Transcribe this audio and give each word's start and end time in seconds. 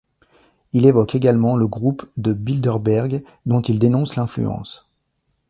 Il 0.73 0.87
évoque 0.87 1.13
également 1.13 1.55
le 1.55 1.67
groupe 1.67 2.07
de 2.17 2.33
Bilderberg 2.33 3.23
dont 3.45 3.61
il 3.61 3.77
dénonce 3.77 4.15
l'influence. 4.15 4.89